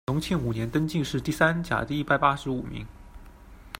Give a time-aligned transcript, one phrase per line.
[0.07, 2.87] 隆庆五年，登进士第三甲第一百八十五名。